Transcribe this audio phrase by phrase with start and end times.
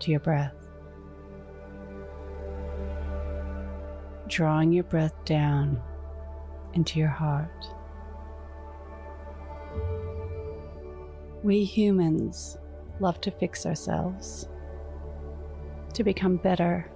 [0.00, 0.54] to your breath.
[4.28, 5.82] Drawing your breath down
[6.72, 7.66] into your heart.
[11.42, 12.56] We humans
[13.00, 14.48] love to fix ourselves,
[15.92, 16.90] to become better,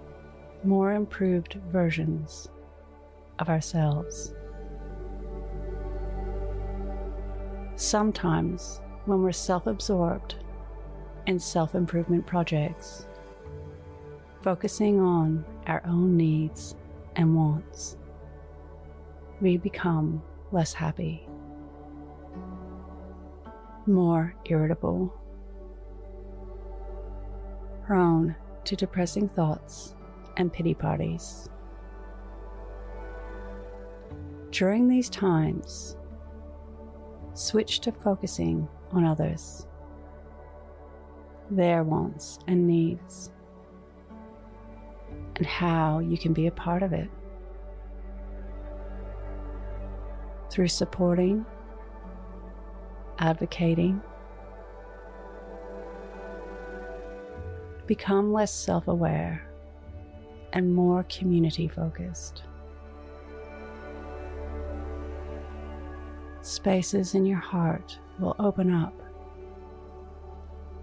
[0.65, 2.49] more improved versions
[3.39, 4.33] of ourselves.
[7.77, 10.37] Sometimes, when we're self absorbed
[11.29, 13.07] in self improvement projects,
[14.41, 16.75] focusing on our own needs
[17.17, 17.99] and wants,
[19.43, 21.29] we become less happy,
[23.87, 25.15] more irritable,
[27.87, 29.95] prone to depressing thoughts
[30.39, 31.47] and pity parties.
[34.51, 35.95] During these times,
[37.35, 39.67] switch to focusing on others,
[41.51, 43.31] their wants and needs,
[45.37, 47.11] and how you can be a part of it.
[50.51, 51.45] Through supporting,
[53.19, 54.01] advocating,
[57.87, 59.47] become less self aware
[60.53, 62.43] and more community focused.
[66.49, 68.95] spaces in your heart will open up,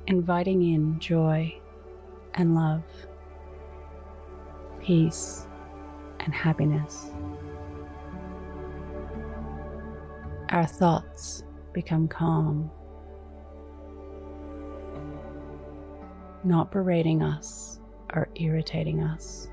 [0.08, 1.54] inviting in joy
[2.36, 2.84] and love,
[4.82, 5.48] peace
[6.20, 7.12] and happiness.
[10.50, 11.44] Our thoughts
[11.74, 12.70] become calm,
[16.44, 17.80] not berating us
[18.14, 19.48] or irritating us.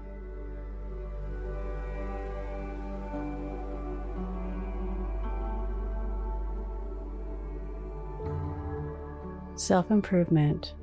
[9.55, 10.75] Self improvement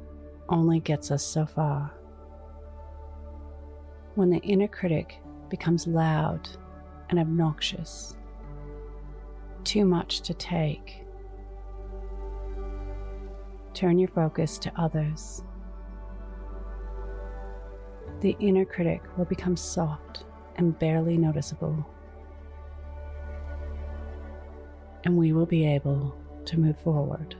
[0.47, 1.91] only gets us so far.
[4.16, 5.19] When the inner critic
[5.50, 6.47] becomes loud
[7.09, 8.16] and obnoxious,
[9.63, 11.03] too much to take,
[13.74, 15.44] turn your focus to others.
[18.22, 20.25] The inner critic will become soft
[20.57, 21.90] and barely noticeable,
[25.06, 26.16] and we will be able
[26.46, 27.36] to move forward.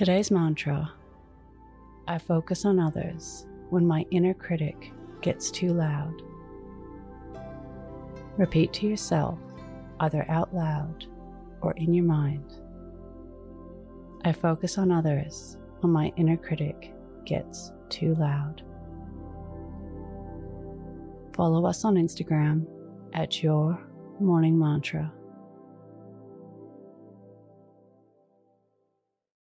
[0.00, 0.90] Today's mantra
[2.08, 6.22] I focus on others when my inner critic gets too loud.
[8.38, 9.38] Repeat to yourself,
[10.00, 11.04] either out loud
[11.60, 12.50] or in your mind.
[14.24, 16.94] I focus on others when my inner critic
[17.26, 18.62] gets too loud.
[21.34, 22.64] Follow us on Instagram
[23.12, 23.78] at Your
[24.18, 25.12] Morning Mantra.